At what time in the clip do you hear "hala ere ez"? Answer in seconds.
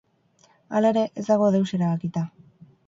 0.79-1.27